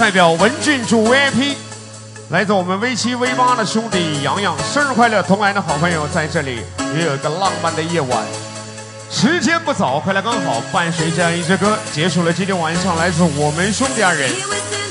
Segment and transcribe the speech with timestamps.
[0.00, 1.56] 代表文俊主 VIP，
[2.30, 5.22] 来自我们 V 七 V 八的兄弟洋洋，生日快乐！
[5.22, 6.62] 同来的好朋友在这里，
[6.96, 8.24] 也有一个浪漫的夜晚。
[9.10, 14.30] 时间不早，快来刚好伴随这样一支歌，结束了今天晚上来自我们兄弟二人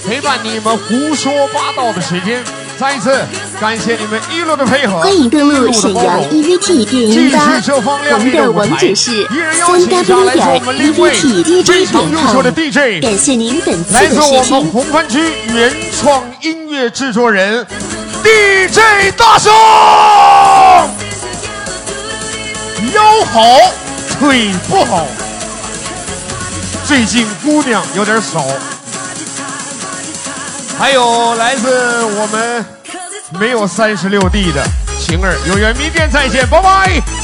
[0.05, 2.43] 陪伴你们胡说八道的时间。
[2.79, 3.13] 再一次
[3.59, 13.01] 感谢你们一路的配合，欢迎登录沈阳 EVT 电音吧，我们的网址是三 W 点 EVT DJ 点 com。
[13.01, 14.31] 感谢您本次的收听。
[14.31, 15.19] 来自我们红番区
[15.53, 17.67] 原创音乐制作人
[18.23, 19.51] DJ 大圣，
[22.93, 23.41] 腰好
[24.17, 25.05] 腿不好，
[26.85, 28.45] 最近姑娘有点少。
[30.79, 32.65] 还有来自我们
[33.37, 34.63] 没有三十六 D 的
[34.97, 37.18] 晴儿，有缘明天再见，拜拜。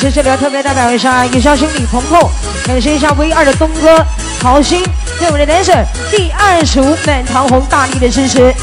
[0.00, 2.30] 谢谢这里要特别代表一下叶绍兴、李鹏鹏，
[2.64, 4.06] 感谢一下 V 二的东哥、
[4.40, 4.80] 陶鑫，
[5.18, 8.54] 对我们的 dancer 第二十五满堂红大力的支持，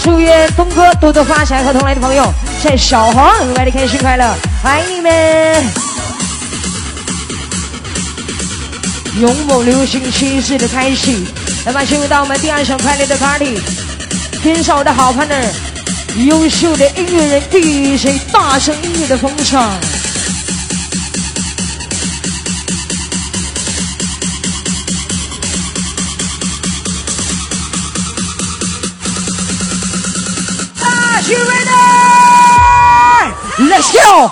[0.00, 2.32] 祝愿东哥多多发财和同来的朋友，
[2.62, 4.24] 谢谢小黄额外的开心快乐，
[4.62, 5.64] 欢迎你们！
[9.20, 11.26] 勇猛流行趋势的开启，
[11.66, 13.60] 来吧进入到我们第二场快乐的 party，
[14.40, 15.44] 天上我的好 partner，
[16.24, 19.72] 优秀的音乐人 DJ 大声音乐的风场。
[31.28, 31.68] You ready?
[33.68, 34.30] Let's go!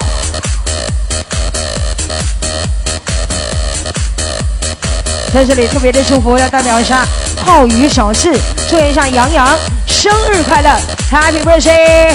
[5.35, 7.07] 在这里特别的祝福，要代表一下
[7.45, 8.33] 浩宇小四，
[8.71, 9.47] 祝愿一下杨洋
[9.87, 10.71] 生日快乐
[11.13, 12.15] ，Happy Birthday！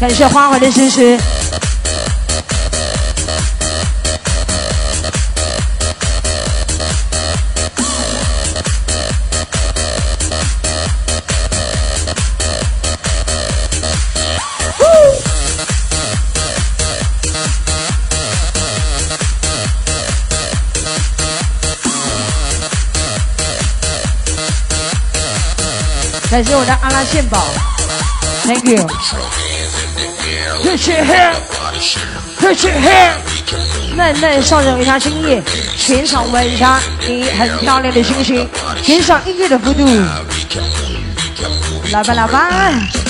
[0.00, 1.18] 感谢花花的支持。
[26.38, 27.44] 感谢我的阿拉献宝
[28.44, 28.86] ，Thank you。
[30.62, 31.34] Put your hand,
[32.38, 33.96] put your hand。
[33.96, 35.42] 慢慢上涨一下心意，
[35.76, 38.48] 全场晚上你很漂亮的星星，
[38.84, 39.84] 全场音乐的幅度。
[41.90, 43.07] 来吧，来吧。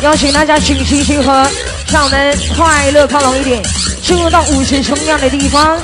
[0.00, 1.46] 邀请大家请齐齐喝，
[1.92, 3.60] 让我们快乐靠拢一点，
[4.02, 5.76] 进入到五十重样的地方。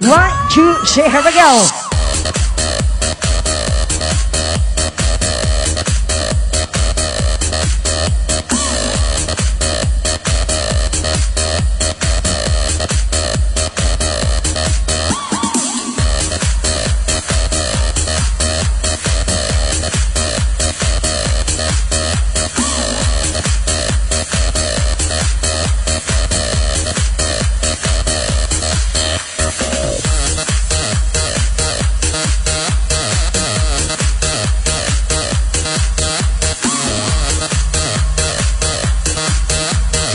[0.00, 1.91] One, two, three, here we go.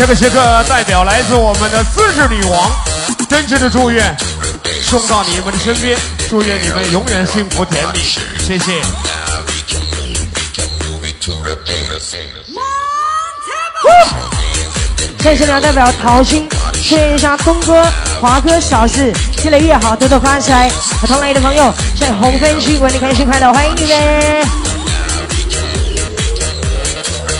[0.07, 2.71] 个时刻，代表来自我们的自制女王，
[3.29, 4.15] 真挚的祝愿
[4.81, 5.99] 送到你们的身边，
[6.29, 7.99] 祝愿你们永远幸福甜蜜，
[8.39, 8.81] 谢谢。
[15.19, 17.85] 这是两代表桃心，谢谢一下东哥、
[18.21, 19.11] 华哥、小四
[19.43, 20.69] 越来越好，多多发财。
[21.01, 24.47] 和同来的朋友在红分区，为你开心快乐，欢迎你们！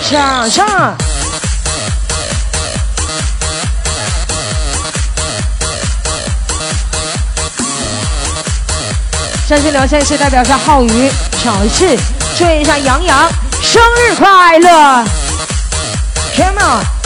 [0.02, 1.07] 上上。
[9.48, 11.10] 三十两赛是代表下浩宇、
[11.42, 11.96] 小四，
[12.36, 13.26] 祝愿一下杨洋
[13.62, 15.04] 生日快乐
[16.36, 16.97] ！Come on！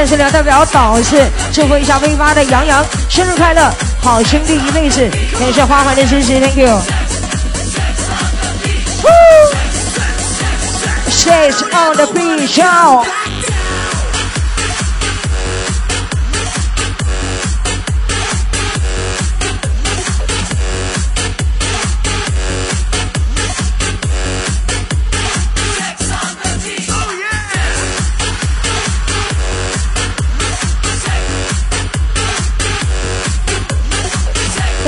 [0.00, 3.70] 三十两代表导师，祝福一下 V 八的杨洋生日快乐，
[4.00, 5.06] 好兄弟一辈子，
[5.38, 6.80] 感谢花花的支持，Thank you。
[11.10, 13.19] She's on the beach。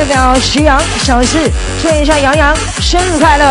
[0.03, 1.39] 代表徐阳小四，
[1.81, 3.45] 祝一下杨洋生日快乐！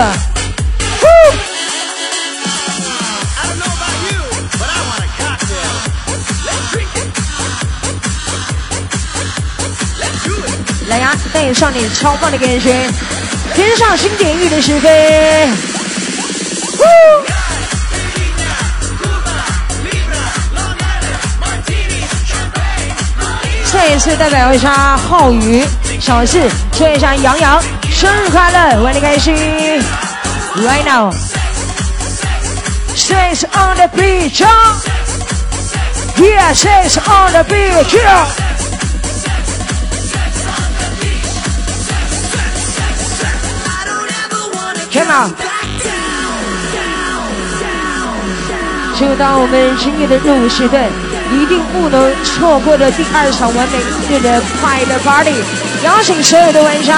[10.89, 12.85] 来呀，带上你超棒的感觉，
[13.55, 15.47] 天上星点玉的时飞。
[23.71, 25.63] 再一次代表一下浩宇。
[26.01, 26.39] 小四，
[26.71, 27.61] 祝一下杨洋
[27.91, 29.35] 生日快乐，玩的开心。
[30.55, 31.11] Right now,
[32.95, 34.41] says on the beach,
[36.17, 37.95] yeah, says on the beach.
[44.91, 45.35] Come on.
[48.99, 51.10] 就当我们今夜的任务时段。
[51.31, 55.41] 一定不能错过的第二场完美音乐的快乐 party，
[55.83, 56.95] 邀请所有的玩家。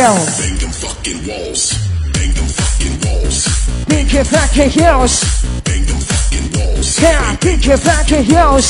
[0.00, 0.16] Ready.
[0.40, 1.76] Bang them fucking walls.
[2.14, 3.84] Bang them fucking walls.
[3.86, 5.14] Big your fucking heels.
[5.64, 7.02] Bang them fucking walls.
[7.02, 8.66] Yeah, big your fucking heels.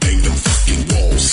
[0.00, 1.24] Bang them fucking walls.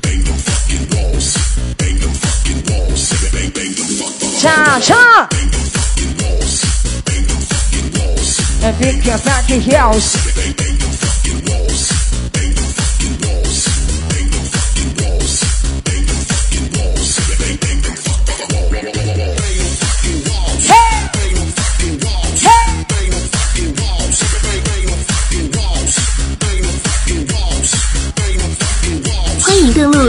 [0.00, 1.28] Bang them fucking walls.
[1.76, 3.02] Bang them fucking walls.
[3.32, 4.42] Bang bang them fucking walls.
[4.42, 5.26] Cha cha.
[5.30, 6.54] Bang them fucking walls.
[7.02, 8.30] Bang them fucking walls.
[8.62, 9.60] Bang bang them fucking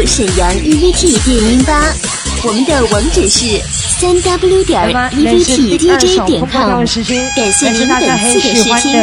[0.05, 1.93] 沈阳 EVT 电音吧，
[2.43, 3.60] 我们的网址是
[4.00, 4.81] 三 W 点
[5.12, 6.84] EVT DJ 点 com。
[7.36, 9.00] 感谢您本次的收听。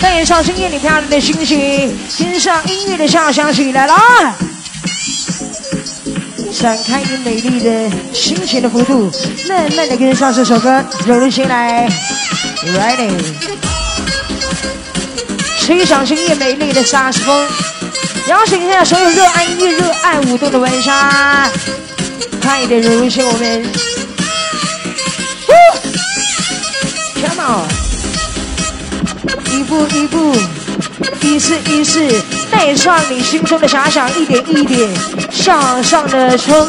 [0.00, 3.94] 带上深夜里漂亮的星星，跟上音乐的下响起来了，
[6.56, 9.10] 展开你美丽的心情的幅度，
[9.48, 11.88] 慢慢的跟上这首歌，走入心来
[12.64, 13.10] ，Ready，
[15.60, 17.48] 吹响深夜美丽的萨斯风。
[18.28, 21.50] 邀请一下所有热爱音乐、热爱舞动的晚上，
[22.42, 23.64] 快一点入侵我们
[27.22, 27.66] ！Come on，
[29.50, 30.36] 一步一步，
[31.22, 34.90] 一次一次，带上你心中的遐想，一点一点
[35.32, 36.68] 向上的冲。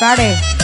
[0.00, 0.55] Ready。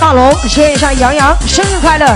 [0.00, 2.06] 大龙，谢一下杨洋，生日快乐！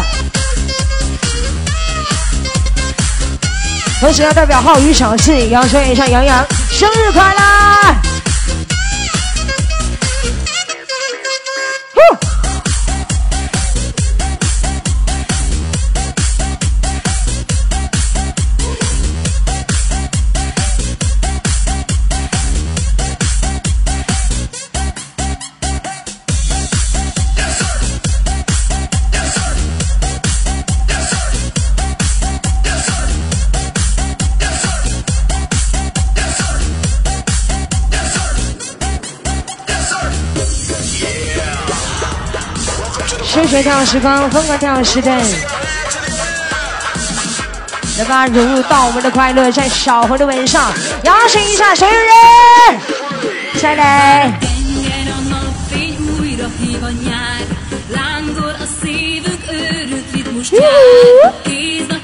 [4.01, 8.14] 同时要代表浩宇小四，也要说一下杨洋，生日快乐！
[43.63, 45.23] 跳时光，疯狂跳时代，
[47.99, 50.73] 来吧，融入到我们的快乐，在小红的吻上，
[51.05, 52.11] 摇醒一下所有人，
[53.61, 54.33] 再来。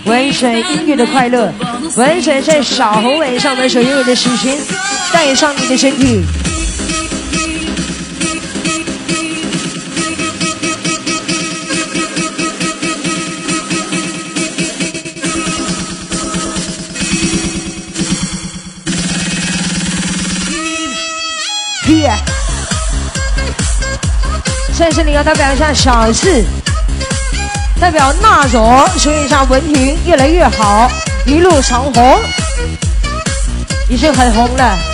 [0.04, 1.52] 玩水音乐的快乐，
[1.97, 4.57] 玩水在小红吻上的所有的时间，
[5.12, 6.25] 带上你的身体。
[24.81, 26.43] 在这里要代表一下小四，
[27.79, 30.91] 代表那种，说一下文婷越来越好，
[31.27, 32.19] 一路长红，
[33.91, 34.90] 已经很红了。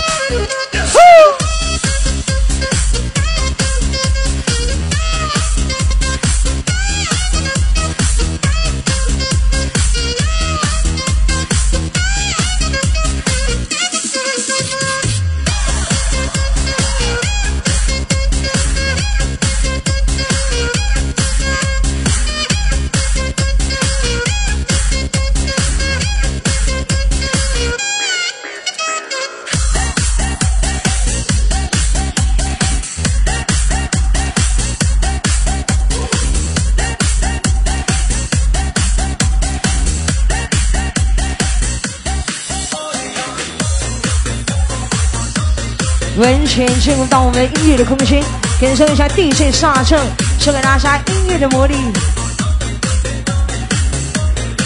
[46.19, 48.25] 完全进入到我们音乐的空间，
[48.59, 49.99] 感受一下 DJ 刹车，
[50.41, 51.75] 送给大家音乐的魔力。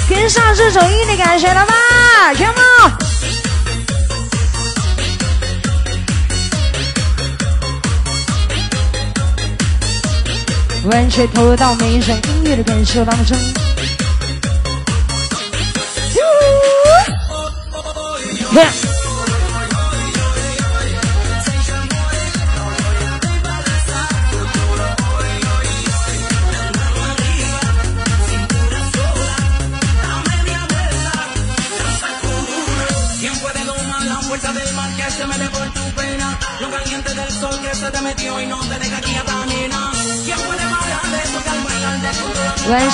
[0.08, 1.74] 跟上这首音乐的感觉了吗
[2.36, 2.92] ？Come on！
[10.90, 13.36] 完全投入到每一首音乐的感受当中。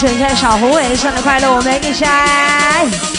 [0.07, 3.16] 成在小红尾上的快乐，我们一起来。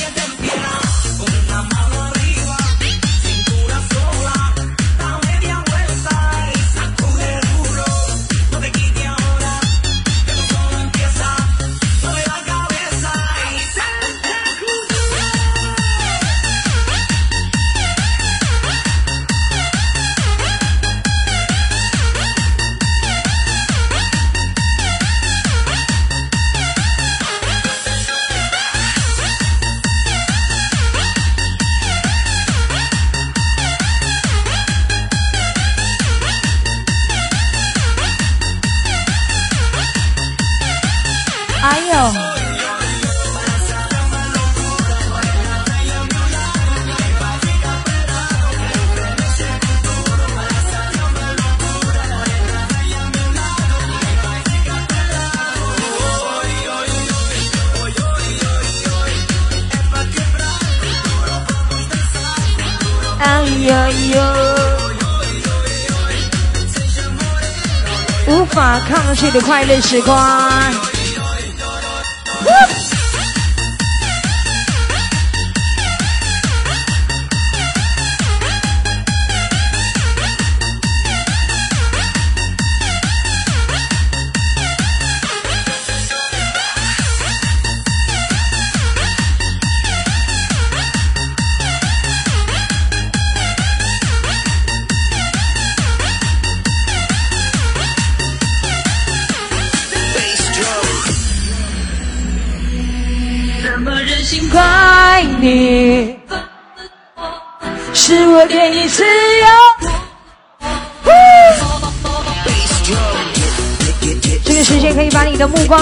[69.42, 70.87] 快乐时光。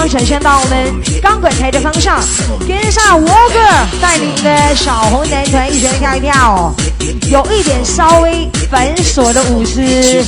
[0.06, 2.20] 你的目光转向到我们钢管台的方向，
[2.66, 6.72] 跟上 Walker 带领的小红男团一起来跳一跳，
[7.28, 10.24] 有一点稍微繁琐的舞姿，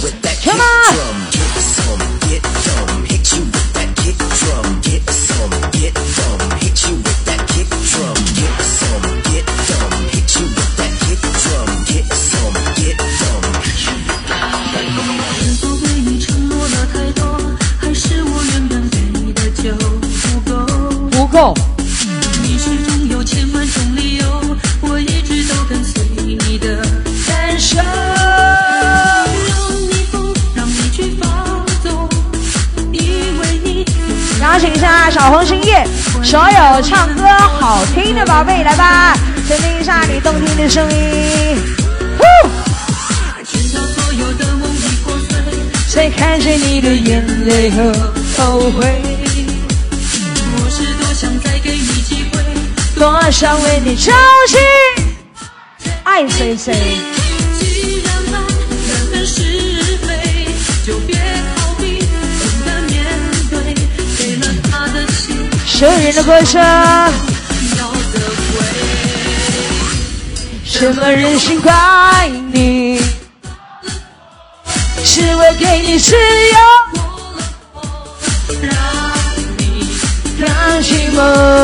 [21.38, 26.83] 你始终有千万种理由，我一直都跟随你的
[27.29, 27.77] 感受。
[27.77, 27.87] 让
[29.88, 32.09] 你疯，让你去放纵，
[32.90, 33.87] 因为你。
[34.42, 35.87] 邀请一下小红心叶，
[36.24, 37.22] 所有唱歌
[37.61, 41.57] 好听的宝贝来吧，听一下你动听的声音。
[43.46, 45.31] 直到所有的梦已破碎，
[45.88, 47.92] 才看见你的眼泪和
[48.37, 49.08] 后悔。
[52.98, 54.11] 多想为你抽
[54.48, 54.58] 泣，
[56.02, 56.74] 爱谁谁。
[57.56, 60.48] 既然爱难分是非，
[60.84, 62.06] 就别逃避，勇
[62.66, 63.04] 敢面
[63.50, 63.54] 对。
[64.18, 66.61] 给了他的心，谁人的歌声？
[70.64, 73.00] 什么人心怪你？
[75.04, 76.58] 是为给你自由，
[78.61, 78.72] 让
[79.56, 79.88] 你
[80.38, 81.58] 让寂寞。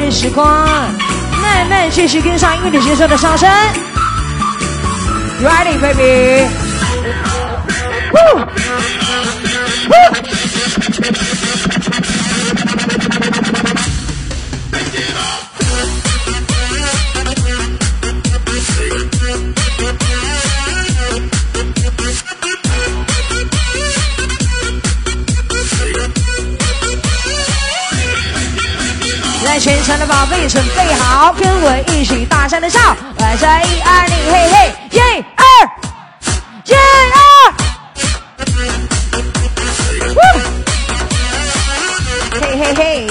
[0.00, 0.66] 的时光，
[1.42, 3.48] 慢慢继续跟上音乐节奏的上升。
[5.42, 6.48] Ready, baby.
[8.12, 8.40] Woo!
[9.90, 11.79] Woo!
[29.90, 32.78] 全场的宝贝准备好，跟我一起大声的笑。
[33.18, 35.00] 来，三一二零，嘿嘿，一
[35.34, 35.42] 二，
[36.64, 37.18] 一二，
[42.40, 43.08] 嘿嘿嘿。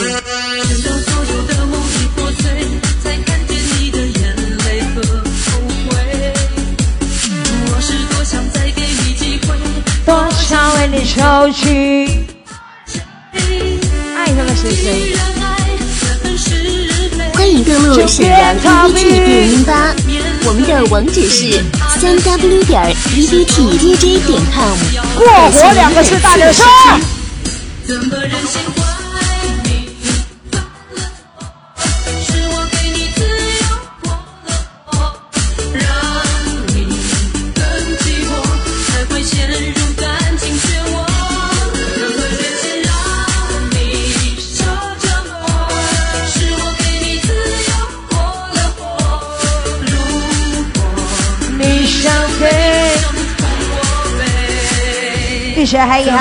[10.05, 12.18] 多想为你抽取，
[17.89, 19.95] 欢迎登录沈阳 E B T 电音吧，
[20.45, 21.59] 我们的网址是
[21.99, 24.77] 三 W 点 E B T D J 点 com。
[25.17, 26.63] 过火两个字大点声。
[55.79, 56.11] 是嗨嗨。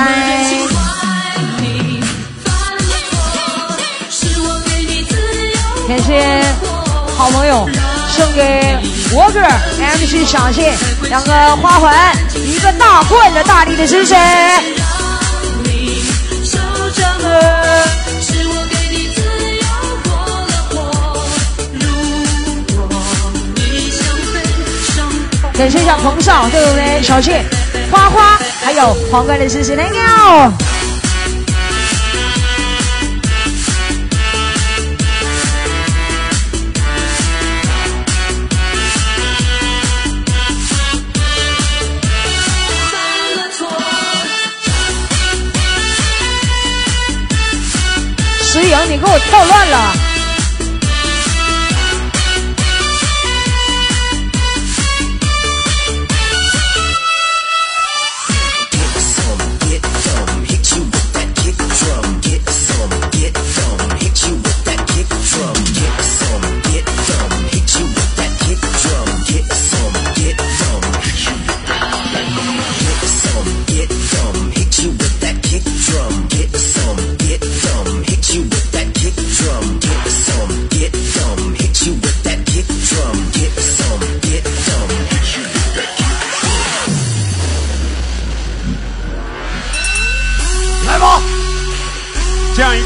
[5.85, 6.41] 感谢
[7.17, 7.67] 好朋友
[8.15, 8.77] 送给
[9.11, 9.41] 我哥
[9.81, 10.73] MC 小谢
[11.09, 14.13] 两个花环，一个大棍的大力的支持。
[25.57, 27.03] 感谢一下彭少，对不对？
[27.03, 27.43] 小谢、
[27.91, 28.39] 花花
[28.71, 30.53] 还有黄哥的支持，Thank you。
[48.43, 50.18] 石颖，你给我跳乱了。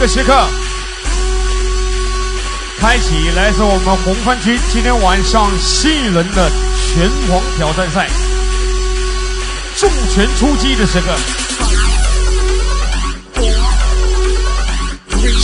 [0.07, 0.33] 时刻，
[2.79, 8.09] 开启来自我们红番区今天晚上新一轮的拳皇挑战赛，
[9.77, 11.15] 重拳出击的时刻。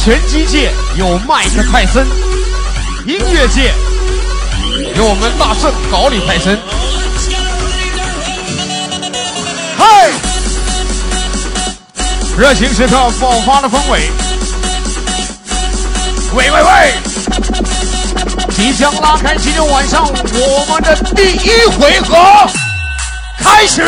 [0.03, 2.05] 拳击界有麦克泰森，
[3.05, 3.73] 音乐界
[4.95, 6.59] 有我们大圣高里泰森。
[9.77, 10.11] 嗨，
[12.37, 14.09] 热情时刻爆发的氛围。
[16.31, 16.93] 喂喂喂！
[18.51, 22.15] 即将拉开今天晚上我们的第一回合，
[23.43, 23.83] 开始！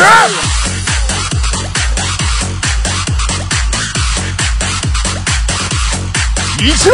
[6.58, 6.90] 一次，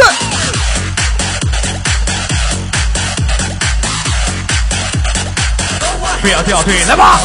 [6.21, 7.19] 不要掉队，来吧！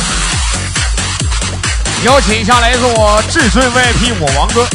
[2.04, 4.66] 邀请一下来自我至尊 VIP 我王哥，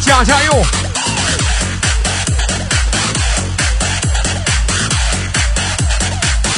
[0.00, 0.62] 加加油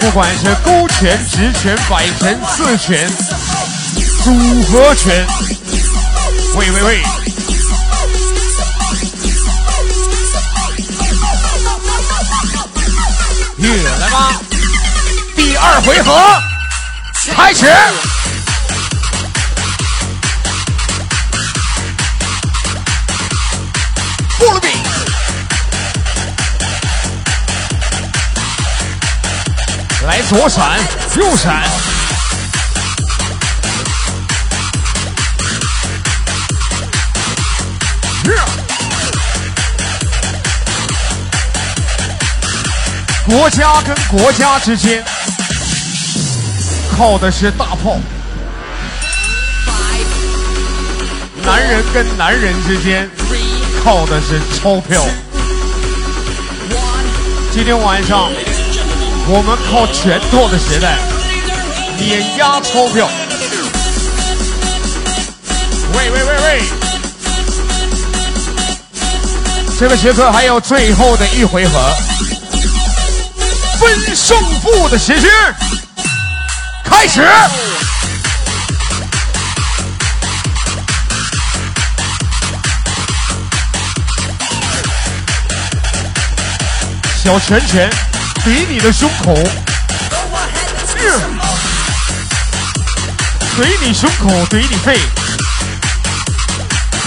[0.00, 3.08] 不管是勾拳、直拳、摆拳、刺拳、
[4.24, 4.32] 组
[4.70, 5.26] 合拳，
[6.56, 7.02] 喂喂喂！
[13.58, 13.68] 耶，
[14.00, 14.40] 来吧，
[15.36, 16.42] 第二回合
[17.34, 17.66] 开始。
[30.28, 30.78] 左闪，
[31.16, 31.62] 右闪，
[43.24, 45.02] 国家跟国家之间
[46.94, 47.96] 靠的是大炮，
[51.42, 53.08] 男人跟男人之间
[53.82, 55.06] 靠的是钞票。
[57.50, 58.30] 今天晚上。
[59.30, 60.96] 我们靠拳头的时代，
[61.98, 63.06] 碾压钞票。
[65.94, 66.62] 喂喂喂喂！
[69.78, 71.78] 这个时刻还有最后的一回合，
[73.78, 75.30] 分胜负的时间
[76.82, 77.22] 开始。
[87.22, 88.07] 小拳拳。
[88.44, 89.34] 怼你的胸口，
[93.56, 94.96] 怼你胸口，怼你肺，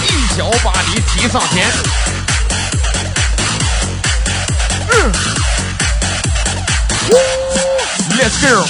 [0.02, 1.66] 一脚把你踢上天。
[8.18, 8.64] Let's go，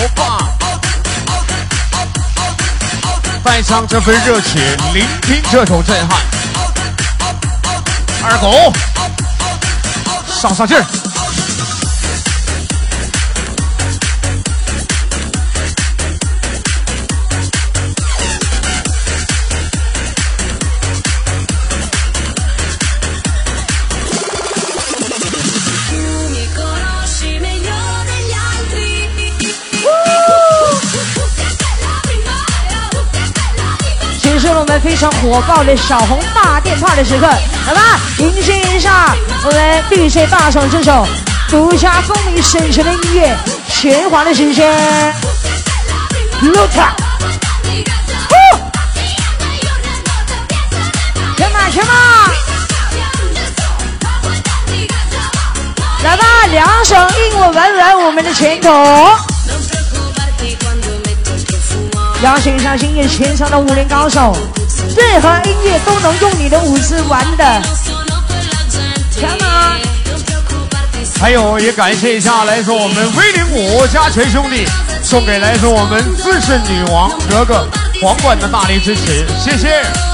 [0.00, 0.48] 欧巴，
[3.42, 4.60] 带上这份热情，
[4.92, 6.20] 聆听这种震撼。
[8.22, 8.72] 二狗。
[10.40, 10.99] 上上劲儿。
[34.82, 37.26] 非常火爆的小红大电炮的时刻，
[37.66, 39.14] 来吧，迎接一下
[39.44, 41.06] 我们 DJ 大手这首
[41.48, 43.36] 独家风靡省城的音乐，
[43.68, 44.72] 喧哗的时间
[46.40, 46.80] l o t
[51.36, 51.92] 全马全马，
[56.02, 58.70] 来吧，两手硬我稳稳我们的拳头，
[62.22, 64.34] 邀请一下今夜全场的武林高手。
[65.00, 67.44] 任何音乐都能用你的舞姿玩的，
[69.10, 69.76] 强吗？
[71.18, 74.66] 还有也感谢一下来自我们威灵五加全兄弟
[75.02, 77.66] 送给来自我们姿势女王格格
[78.02, 80.09] 皇冠的大力支持，谢谢。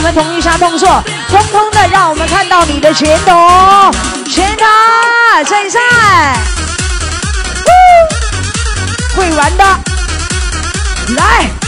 [0.00, 0.88] 我们同一下动作，
[1.28, 3.92] 通通的让我们看到你的拳头，
[4.24, 4.64] 拳头
[5.44, 5.78] 在在，
[9.14, 9.64] 会玩的，
[11.18, 11.59] 来。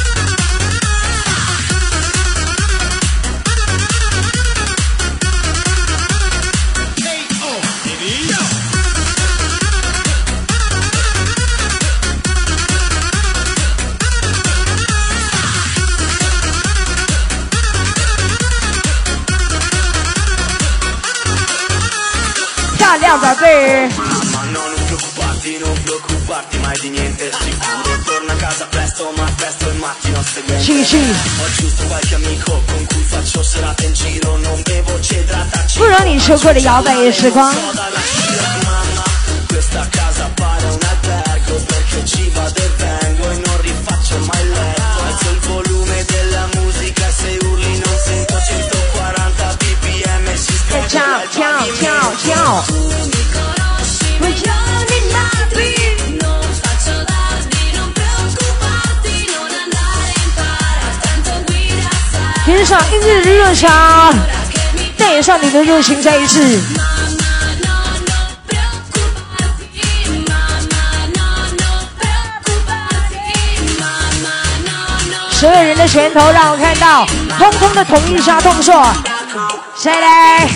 [30.59, 30.97] 继续。
[35.77, 37.53] 不容你错过的摇摆时光。
[50.87, 52.90] 跳跳跳跳。
[62.64, 64.14] 上音乐的热墙，
[64.96, 66.60] 带上你的热情，再一次。
[75.30, 77.04] 所有人的拳头让我看到，
[77.36, 78.86] 通通的同一下动作，
[79.76, 80.48] 谁来，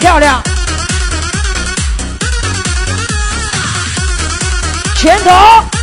[0.00, 0.42] 漂亮，
[4.96, 5.73] 拳头。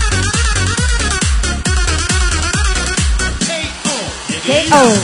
[4.44, 4.98] 哦。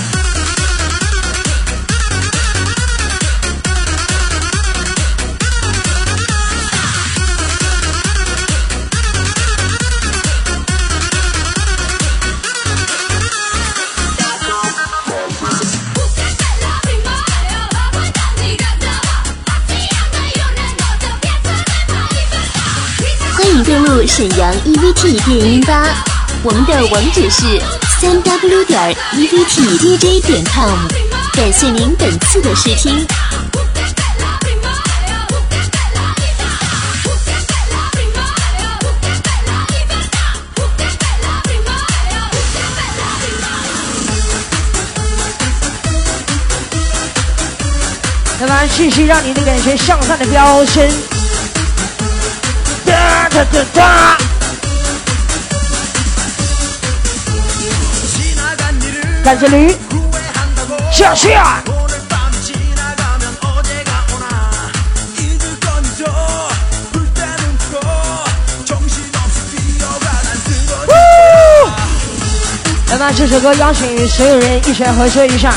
[23.35, 25.83] 欢迎登录沈阳 EVT 电音吧，
[26.41, 27.76] 我们的网址是。
[27.99, 30.87] 三 w 点 e v t d j 点 com，
[31.33, 33.07] 感谢您本次的试听。
[48.39, 50.87] 那么继续让你的感觉向上的飙升。
[52.85, 54.36] 哒哒哒哒。
[59.27, 59.75] 看这里，
[60.89, 61.61] 下去啊！
[72.89, 75.53] 来吧，这首歌邀请所有人一起来合作一下，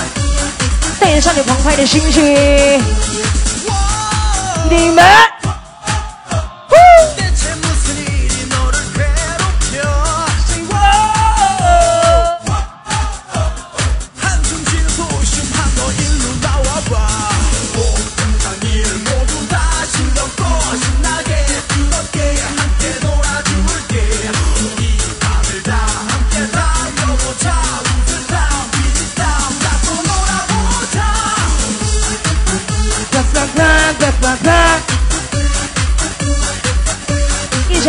[0.99, 2.25] 带上你澎湃的心情，
[4.69, 5.40] 你们。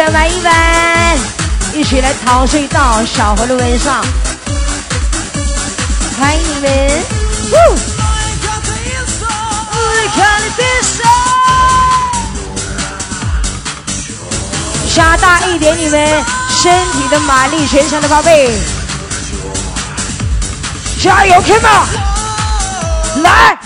[0.02, 1.18] 再玩一玩，
[1.76, 4.04] 一起来陶醉到小河路边上，
[6.20, 6.72] 欢迎你们。
[14.92, 18.60] 加大一点你们身体的马力，全场的宝贝，
[21.00, 23.61] 加油，Come on，来！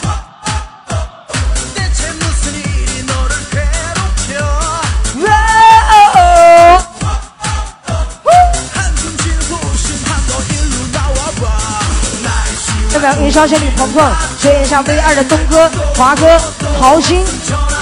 [13.36, 14.02] 代表云霄仙女鹏鹏，
[14.42, 16.40] 祝愿下 V 二的东哥、华哥、
[16.80, 17.26] 豪星。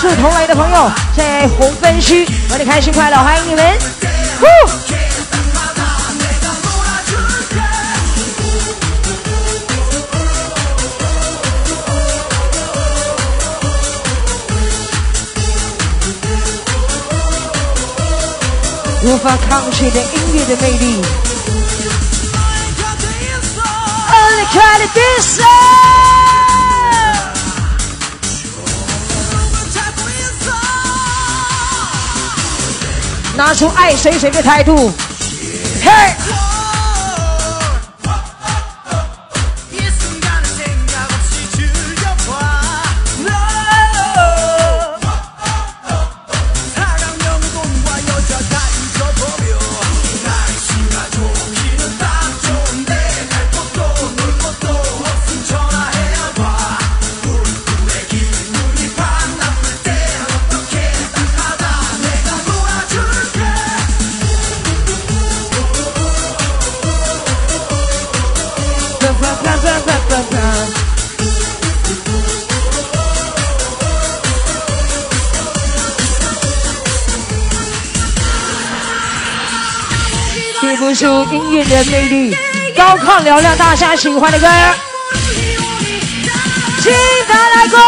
[0.01, 3.63] 是同来的朋友在红分区，玩的开心快乐，欢迎你们！
[19.03, 21.01] 无法抗拒的音乐的魅力。
[33.35, 34.91] 拿出爱谁谁的态度，
[35.83, 36.52] 嘿。
[81.73, 82.37] 的魅力，
[82.77, 84.47] 高亢嘹亮，大家喜欢的歌，
[86.79, 86.93] 请
[87.27, 87.79] 他来过。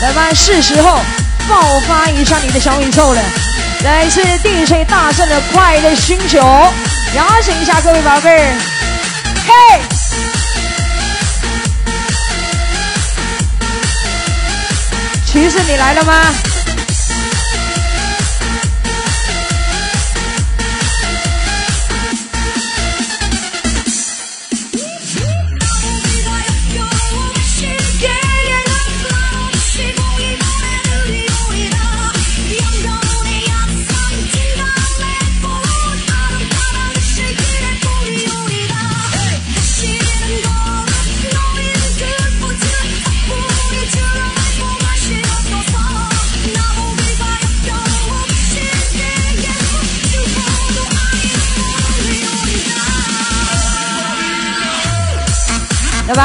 [0.00, 1.02] 来吧，是时候
[1.46, 3.20] 爆发一下你的小宇宙了。
[3.84, 6.38] 来自地水大圣的快乐星球，
[7.14, 8.56] 邀请一下各位宝贝儿，
[9.46, 9.52] 嘿，
[15.26, 16.34] 骑士你来了吗？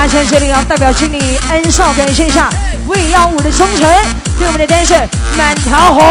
[0.07, 2.49] 在这里要代表经理恩少感谢一下
[2.87, 3.87] V 幺五的忠诚，
[4.39, 4.93] 对我们的天使
[5.37, 6.03] 满条红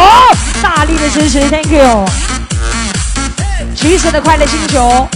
[0.63, 2.05] 大力的支持，Thank you。
[3.75, 5.09] 橘色的快乐星球。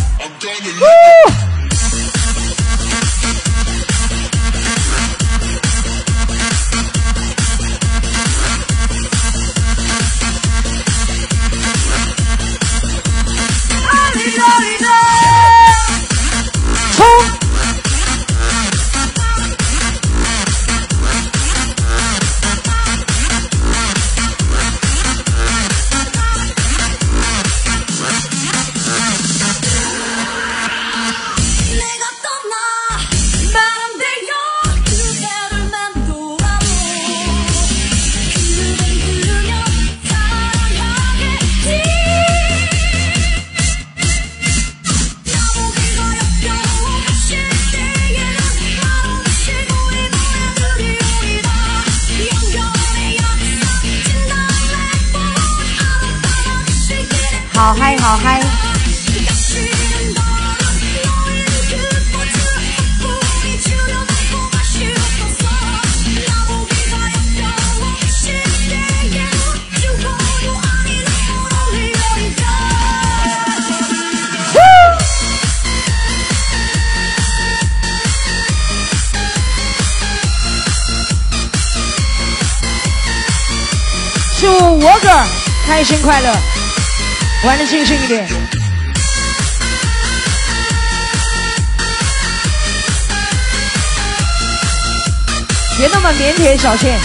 [96.35, 96.99] 铁小倩，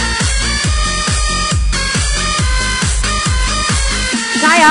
[4.40, 4.66] 加油！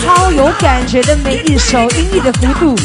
[0.00, 2.76] 超有感觉的每一首音乐的幅度。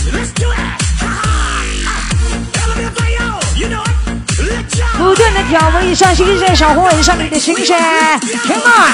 [5.03, 7.77] 不断的挑拨一上新鲜小伙吻上你的心弦
[8.47, 8.93] ，Come on！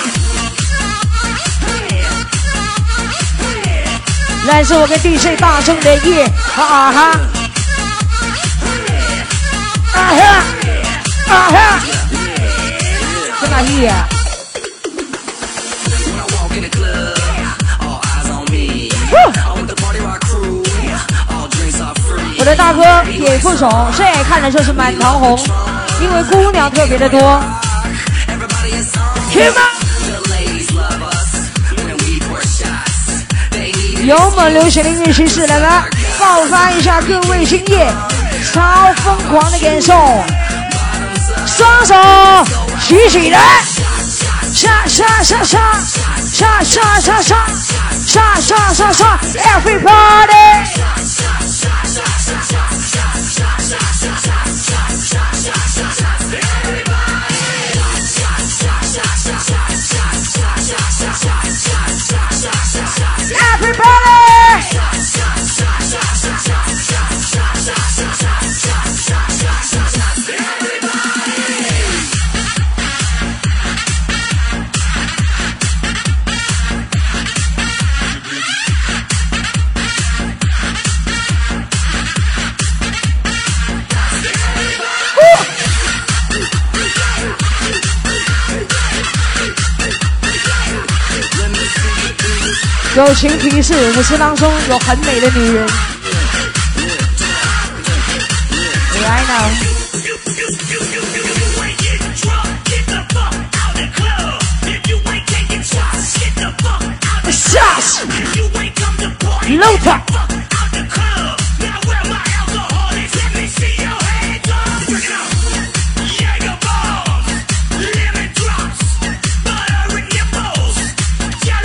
[4.48, 6.24] 来自我跟 DJ 大众的夜，
[6.58, 7.12] 啊哈，
[9.94, 10.44] 啊哈，
[11.30, 11.80] 啊哈，
[13.42, 13.88] 在哪里？
[22.40, 22.82] 我的大哥
[23.12, 25.38] 也副手，这看着就是满堂红，
[26.02, 27.20] 因为姑娘特别的多。
[34.06, 35.86] 有猛流行的音乐形式，来吧，
[36.18, 37.92] 爆发一下各位今夜
[38.52, 39.94] 超疯狂的感受，
[41.46, 41.96] 双手
[42.88, 43.40] 举起来，
[44.54, 45.80] 下下下下
[46.32, 47.46] 下下下下。
[48.10, 50.99] 杀杀杀杀，Everybody！
[93.00, 95.66] 友情提示：舞池当中有很美的女人。
[99.06, 99.50] I know。
[107.32, 108.02] Shots。
[109.48, 109.88] Load。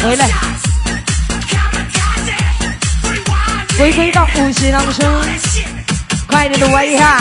[0.00, 0.53] 回来。
[3.78, 5.04] 回归到舞池当中，
[6.28, 7.20] 快点的玩一下，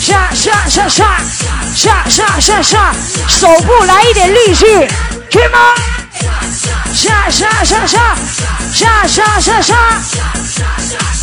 [0.00, 1.20] 下下下下
[1.74, 2.94] 下下下下，
[3.28, 4.64] 手部来一点力气，
[5.32, 5.58] 可以吗？
[6.92, 8.16] 下下下下
[8.72, 10.00] 下下下下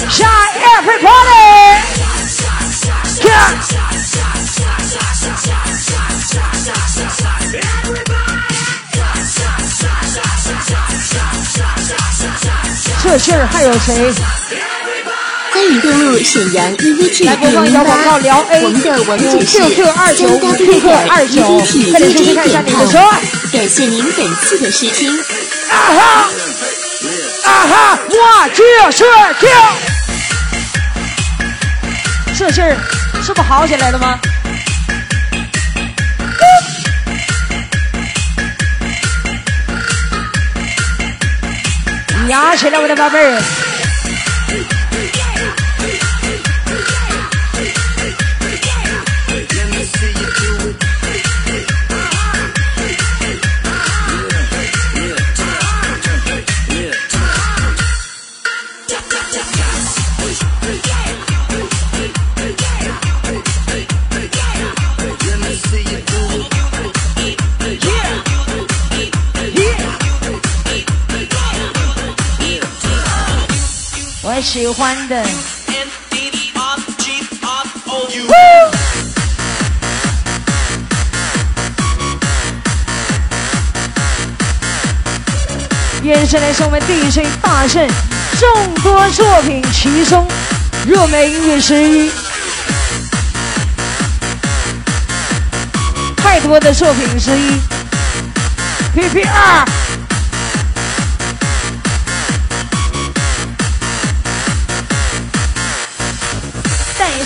[0.10, 1.80] 下，everybody，
[13.12, 14.10] 这事儿还有谁？
[15.52, 21.60] 欢迎登录沈阳 EVT 来播放一条广告，聊 A，我们的网址是 QQ 二九 QQ 二九，
[21.92, 22.98] 快点收听看一下你的车。
[23.52, 25.14] 感谢您本次的试听。
[25.14, 26.30] 啊哈，
[27.44, 28.64] 啊哈，哇，这
[32.50, 32.78] 事儿
[33.22, 34.18] 是不好起来了吗？
[42.28, 43.71] 压起来，我的宝贝儿！
[74.52, 75.16] 喜欢的。
[86.04, 87.88] 眼神来是我们 DJ 大圣
[88.38, 90.28] 众多作品其中
[90.86, 92.12] 热门音乐之一，
[96.18, 97.52] 太多的作品之一。
[98.94, 99.81] P P 二。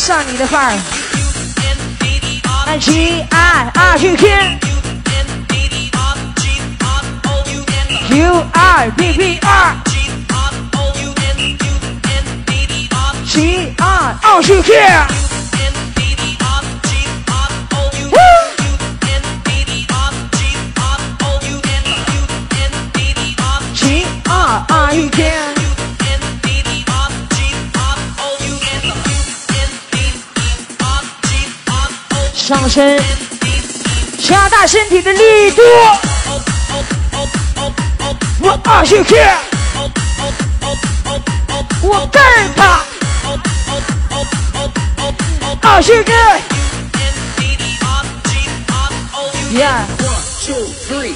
[0.06, 0.78] 上你的范儿。
[2.64, 4.30] 三七二二 QQ。
[8.08, 9.76] Q 二 P P 二，
[13.26, 14.74] 七二二十 K，
[23.74, 25.55] 七二二 K。
[32.46, 33.02] 上身，
[34.20, 35.64] 加大身体的力度。
[38.39, 39.36] 我二十天，
[41.82, 42.22] 我干
[42.56, 42.82] 他，
[45.68, 46.16] 二十天。
[49.52, 49.88] Yeah.
[49.98, 51.16] One, two, three.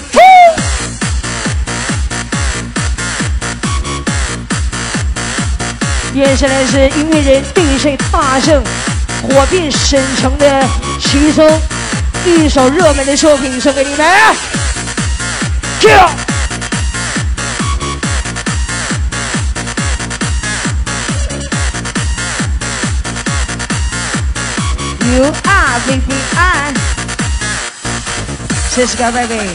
[6.11, 8.63] 接下来是音乐人对谁大圣
[9.21, 10.67] 火并沈城的
[10.99, 11.61] 其中
[12.25, 14.07] 一首热门的作品送给你们。
[15.79, 15.89] Q。
[25.11, 26.73] U are VI，
[28.75, 29.49] 这是个 baby。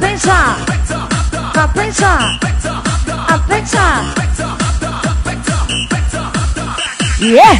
[0.00, 0.56] 贝莎，
[1.54, 2.43] 阿贝莎。
[3.38, 4.02] Pizza.
[7.20, 7.58] Yeah.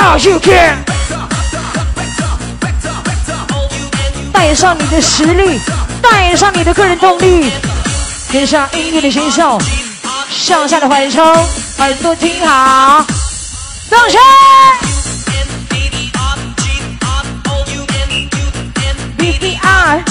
[0.00, 0.84] Oh, you can.
[4.32, 5.60] 带上你的实力，
[6.00, 7.50] 带上你的个人动力，
[8.32, 9.60] 跟上音乐的节奏，
[10.30, 11.24] 向下的缓冲，
[11.78, 13.04] 耳朵听好，
[13.90, 14.97] 动身。
[19.18, 20.04] PPR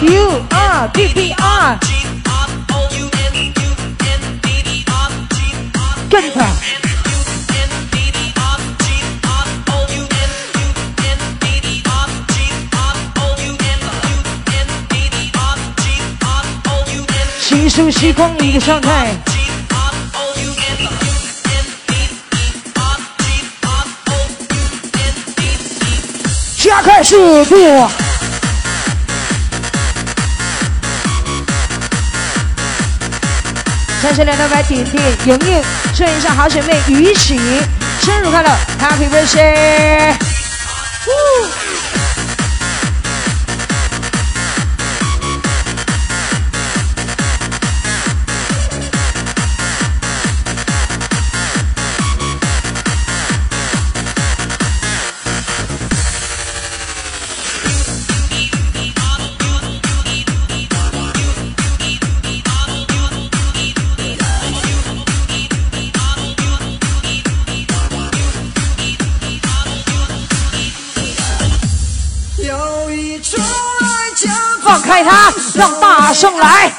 [0.00, 1.78] U R PPR
[6.08, 6.46] 跟他
[17.38, 19.33] 细数时光里的状态。
[26.64, 27.86] 加快速度！
[34.00, 35.62] 三十两的白点点，莹莹，
[35.94, 37.38] 祝一下好姐妹雨喜
[38.00, 38.48] 生日快乐
[38.80, 40.14] ，Happy Birthday！
[75.54, 76.72] 让大圣来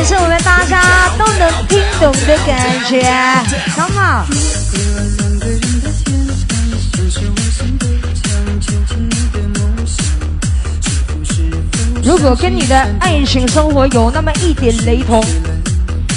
[0.00, 2.56] 感谢我们大家都能听懂的感
[2.88, 3.02] 觉
[3.76, 4.24] ，Come on！
[12.02, 15.22] 如果跟你的爱情生活有那么一点雷同，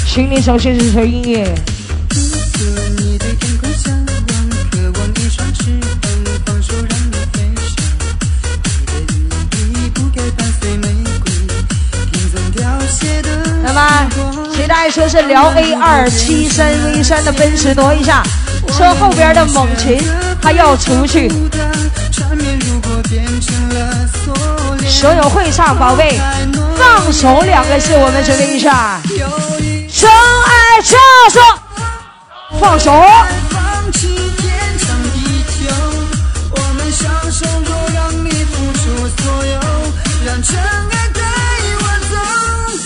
[0.07, 1.53] 请你首先是随音乐。
[14.93, 18.21] 期待说是辽 A 二七三 V 三的奔驰挪一下，
[18.77, 19.99] 车后边的猛禽
[20.39, 21.27] 它要出去。
[24.87, 26.19] 所有会唱宝贝，
[26.77, 29.01] 放手两个字，我们准备一下。
[29.91, 30.95] 真爱叫
[31.31, 31.41] 做
[32.59, 32.93] 放手。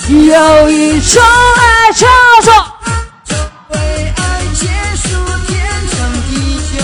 [0.10, 1.22] 有一种
[1.58, 2.06] 爱叫
[2.44, 2.54] 做
[3.70, 3.76] 为
[4.16, 4.22] 爱
[4.54, 5.08] 结束
[5.48, 5.98] 天长
[6.30, 6.32] 地
[6.72, 6.78] 久，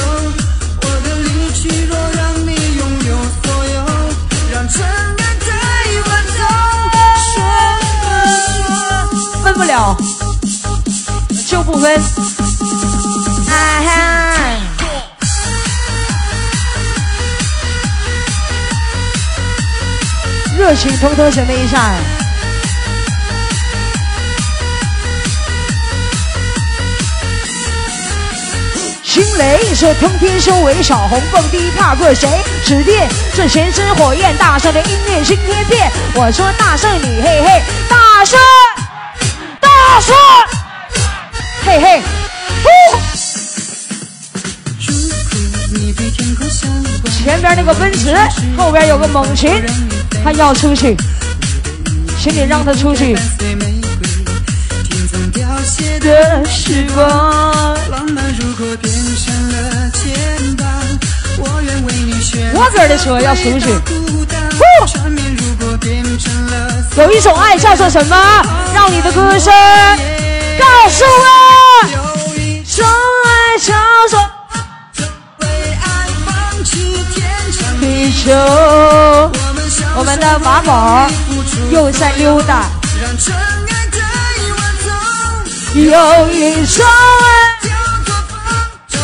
[0.82, 3.78] 我的离去若让你拥有所有，
[4.51, 5.47] 让真爱带
[5.99, 6.41] 我走。
[9.43, 9.95] 分不了
[11.47, 12.01] 就不分。
[20.57, 21.93] 热情偷偷准备一下。
[29.14, 32.28] 惊雷说：“通天修为，小红蹦迪，怕过谁？
[32.66, 32.99] 指定
[33.36, 35.91] 这前之火焰，大圣的音乐惊天变。
[36.16, 38.39] 我说大圣你嘿嘿，大圣
[39.59, 39.70] 大
[40.01, 40.16] 圣，
[41.64, 42.01] 嘿嘿，
[47.16, 48.18] 前边那个奔驰，
[48.57, 49.64] 后边有个猛禽，
[50.24, 50.97] 他要出去，
[52.20, 53.16] 请你让他出去。
[55.99, 57.53] 的时光，
[62.64, 63.68] 我这儿的车要出去。
[66.95, 68.16] 有一种爱叫做什么？
[68.74, 69.51] 让你的歌声
[70.57, 71.28] 告诉我。
[71.89, 71.97] 有
[72.38, 72.86] 一种
[73.26, 73.74] 爱叫
[74.09, 74.18] 做
[77.82, 78.32] 地球。
[79.95, 81.11] 我们的马宝
[81.70, 82.64] 又在溜达。
[85.74, 86.86] 有一种
[87.22, 87.59] 爱，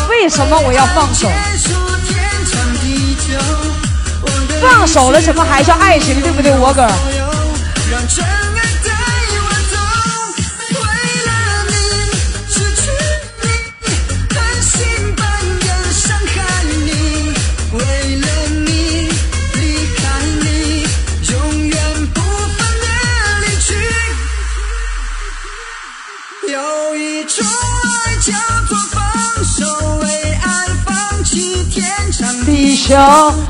[0.08, 1.28] 为什么我要放手？
[4.60, 6.20] 放手了，什么还叫爱情？
[6.20, 6.86] 对不对，我哥？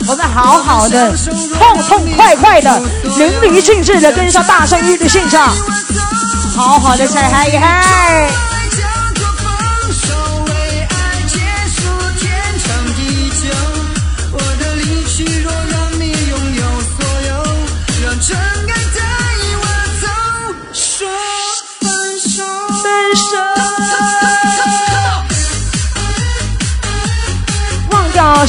[0.08, 1.14] 我们好好的，
[1.58, 2.82] 痛痛快快的，
[3.16, 5.54] 淋漓尽致的跟上大圣乐队现场，
[6.54, 8.49] 好好的再嗨一嗨。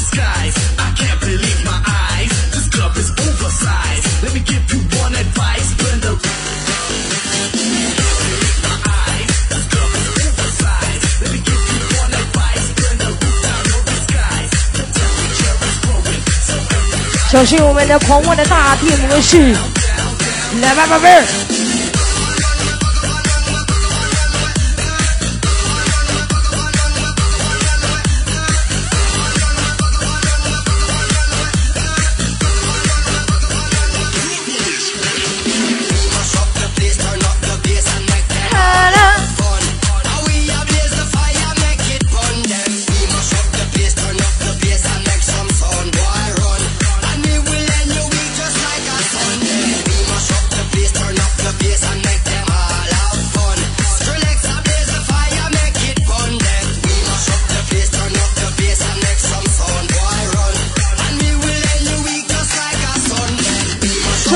[0.00, 1.60] Red Cat Party Hill。
[17.30, 19.54] 小心我们的狂妄的大地模式，
[20.60, 21.59] 来吧，宝贝儿。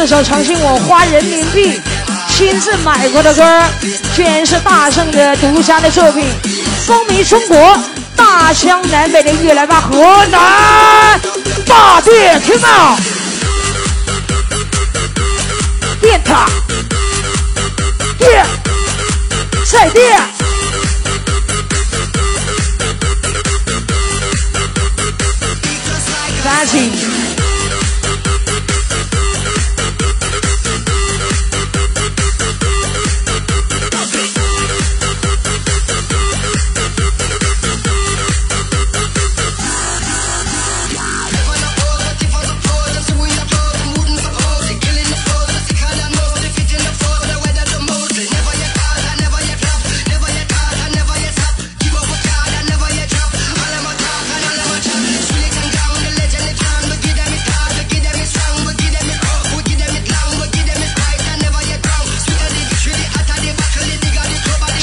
[0.06, 1.80] 这首曾经我花人民币
[2.28, 3.62] 亲自买过的歌，
[4.14, 6.26] 居然是大圣的独家的作品，
[6.86, 7.78] 风靡中国
[8.14, 11.18] 大江南北的越来吧河南
[11.66, 12.98] 大电听到
[16.02, 16.50] 电塔
[18.18, 18.46] 电
[19.72, 20.20] 再电，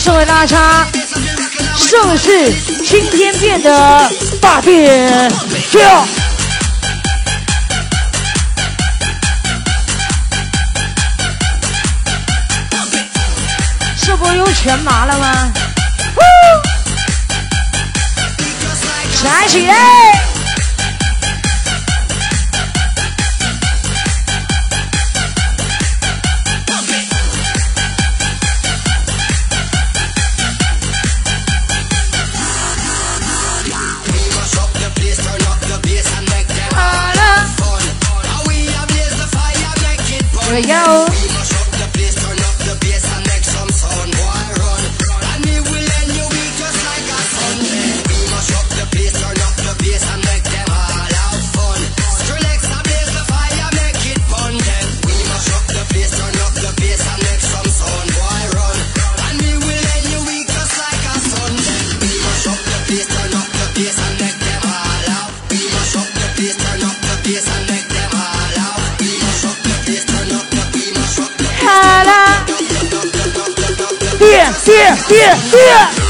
[0.04, 0.26] 赶紧。
[0.26, 0.88] 大家
[1.78, 2.52] 盛世
[2.84, 4.10] 今天变得
[4.42, 5.32] 大变
[5.70, 6.06] 调，
[14.04, 15.52] 是不又全麻了吗？
[19.22, 20.31] 站起来！
[40.52, 41.11] We go.
[75.08, 75.18] 爹
[75.52, 76.01] 爹。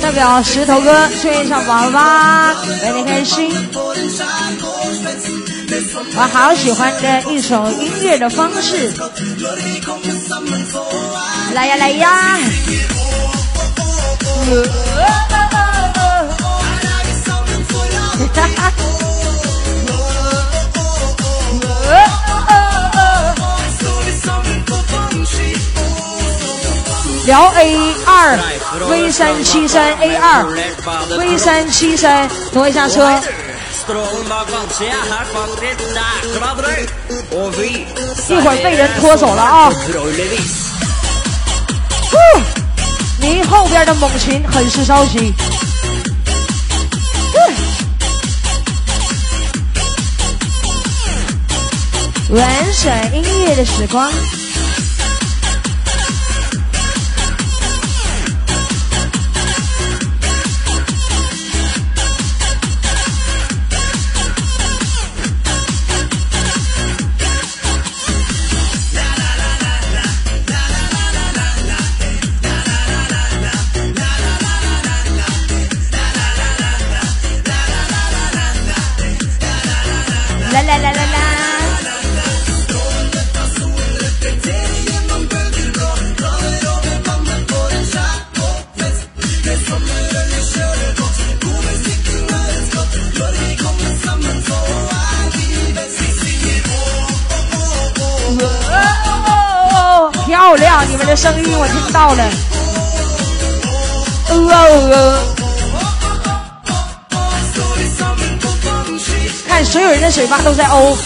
[0.00, 3.50] 代表石头哥，炫上宝宝，为你开心。
[6.14, 8.92] 我好喜欢的一首音乐的方式，
[11.54, 12.38] 来呀来呀！
[18.34, 18.72] 哈哈。
[27.24, 28.36] 辽 A 二
[28.90, 30.44] V 三七三 A 二
[31.16, 33.20] V 三七三，挪一下车。
[38.28, 39.72] 一会儿被人拖走了啊！
[43.22, 45.32] 您后边的猛禽很是着急。
[52.30, 54.10] 玩耍音乐的时光。
[100.88, 102.30] 你们的声音我听到了，
[109.48, 110.96] 看所有人的嘴巴都在哦。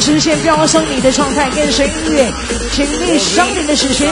[0.00, 2.32] 直线飙升你的状态，跟随音乐，
[2.74, 4.10] 请闭上你的视线，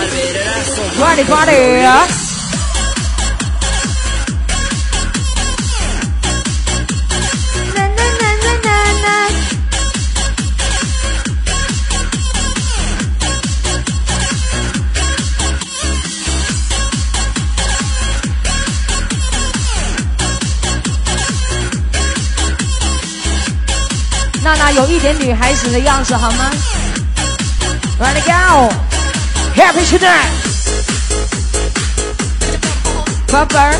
[0.96, 2.27] 快点快点。
[24.78, 26.52] 有一点女孩子的样子，好吗
[28.00, 28.72] ？Ready go,
[29.56, 30.30] happy tonight,
[33.26, 33.76] bubble,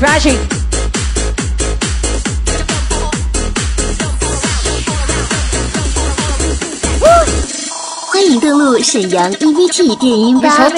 [0.00, 0.38] flashing.
[8.08, 10.68] 欢迎登录沈阳 EVT 电音吧，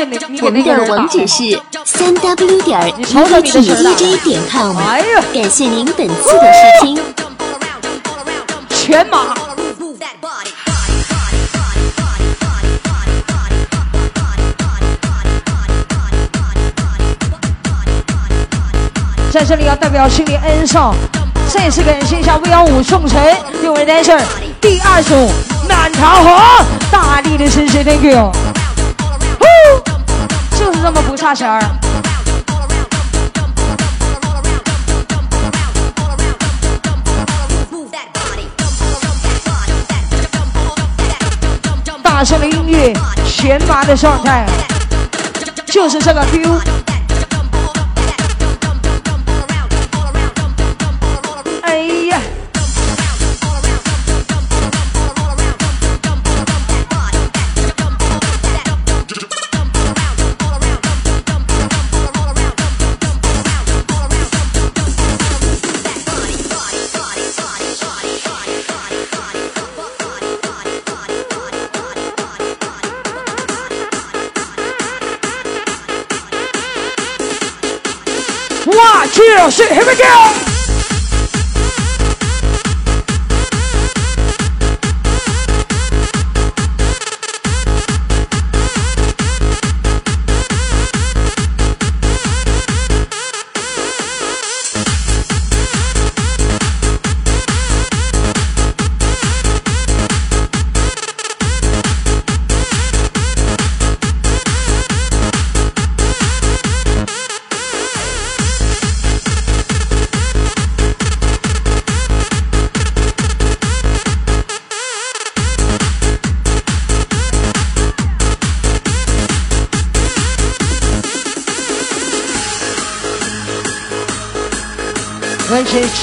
[0.43, 1.59] 我们的网址是
[1.99, 4.79] 三 w 点一个 t d j 点 com。
[4.79, 6.97] 哎呀，感谢您本次的收听。
[8.71, 9.35] 全马。
[19.33, 20.95] 在这里要代表心灵恩上，
[21.53, 24.21] 再次感谢一下 V 幺五宋晨，六位 dancer，
[24.61, 25.15] 第二组
[25.69, 28.48] 满堂红，大力的绅士，thank you。
[30.91, 31.61] 那么不差钱儿。
[42.03, 42.95] 大声的音乐，
[43.26, 44.47] 全麻的状态，
[45.66, 46.98] 就是这个 feel。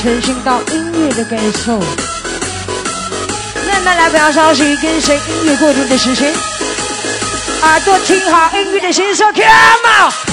[0.06, 1.80] 沉浸到音乐的感受，
[3.68, 6.32] 慢慢来，不要着急，跟随音乐过渡的时间，
[7.64, 10.25] 耳朵听好音乐的心声，Come on！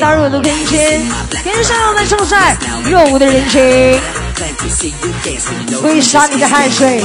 [0.00, 1.02] 进入到入路跟前，
[1.44, 4.00] 跟上我们正在热舞的人群，
[5.82, 7.02] 挥洒你的汗水。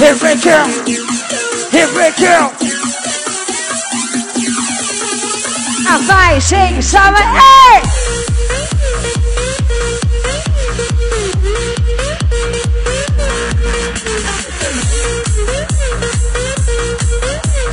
[0.00, 1.09] Here we go.
[5.86, 6.80] 啊 fighting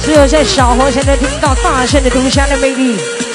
[0.03, 3.26] 只有在小河才能听到大声的东西的魅力。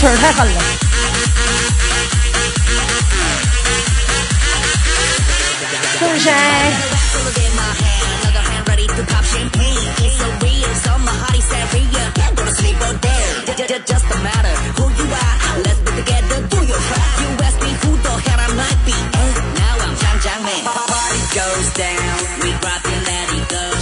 [0.00, 0.58] 曲儿太狠了，
[5.98, 6.32] 是谁？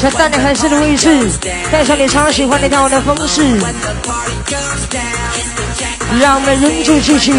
[0.00, 1.28] 知道你还是路易士，
[1.70, 3.42] 带上你常喜欢的跳舞的方式。
[6.16, 7.32] 让我们忍住继续。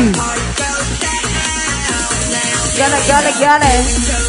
[2.76, 4.20] Get it, got it, got it.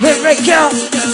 [0.00, 1.11] Here we go.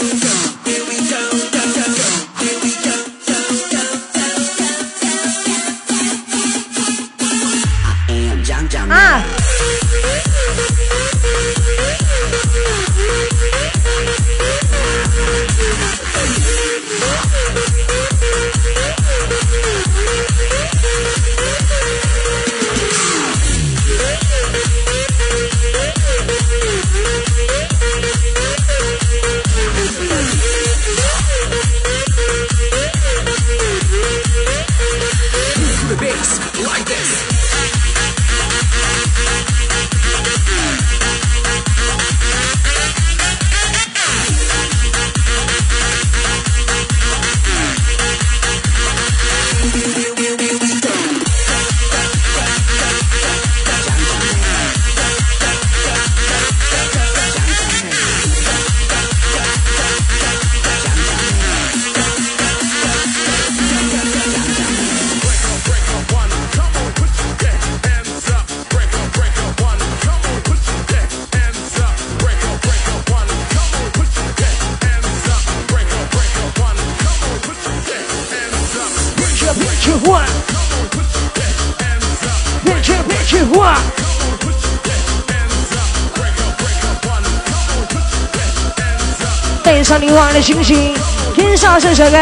[89.89, 90.95] 上你望的星星，
[91.34, 92.18] 天上闪闪的。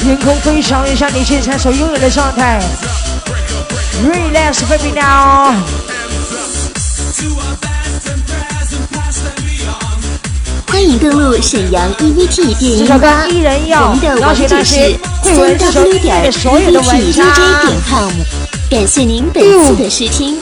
[0.00, 2.60] 天空飞翔一下你现在所拥有的状态。
[4.02, 5.83] Relax, baby now。
[10.74, 17.18] 欢迎登录沈阳 EVT 电音吧，我们的网址是三 W 点 EVT DJ
[17.62, 18.10] 点 com。
[18.68, 20.36] 感谢您本次的试听。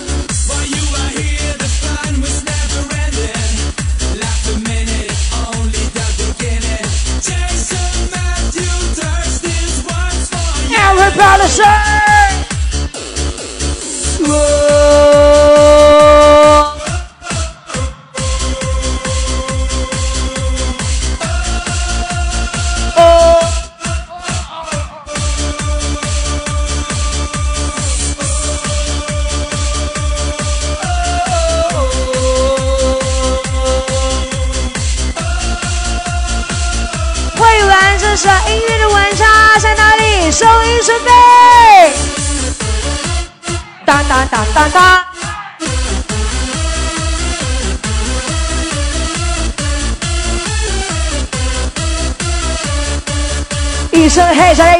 [10.72, 11.91] Everybody say.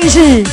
[0.08, 0.44] 声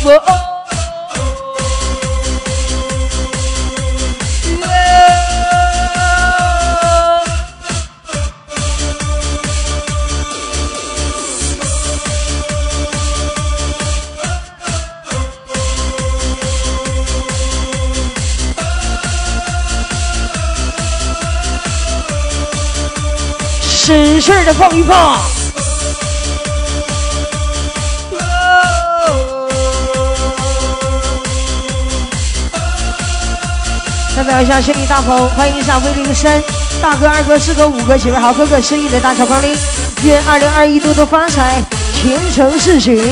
[0.00, 0.18] 嘿，
[4.60, 4.98] 再来一次。
[23.68, 25.18] 使劲的放一放，
[34.28, 36.42] 表一下兄弟大鹏，欢迎一下威灵山
[36.82, 39.56] 大哥、二哥、四哥、五哥、几位好哥哥，生意的大小光临，
[40.04, 41.62] 愿二零二一多多发财，
[41.94, 43.02] 前程似锦。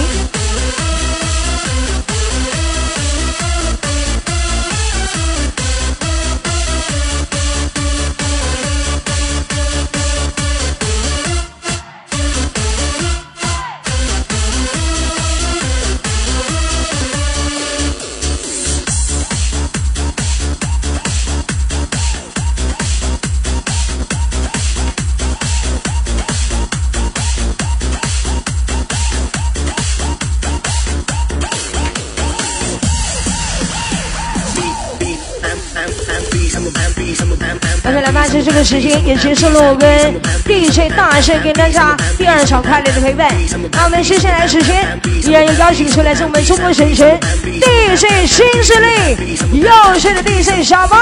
[38.66, 40.12] 时间也结束了我跟
[40.44, 43.32] DJ 大圣给大家第二场快乐的陪伴。
[43.70, 44.84] 那我们接下来时间
[45.22, 47.08] 依然要邀请出来是我们中国省城
[47.44, 50.98] DJ 新势力，又是的 DJ 小八，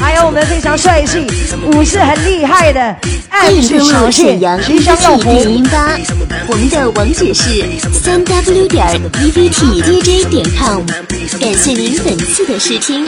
[0.00, 1.26] 还有我们非常帅气、
[1.66, 2.96] 舞姿很厉害的
[3.28, 5.52] 欢迎 MC 登录沈阳谢，即将要 EVT 电红。
[5.52, 5.98] 音吧，
[6.46, 10.80] 我们的网址是三 w 点 evtdj 点 com，
[11.40, 13.04] 感谢您本次的试听。